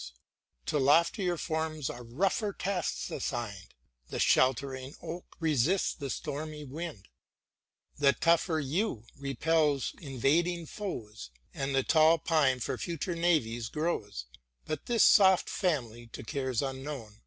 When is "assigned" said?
3.11-3.75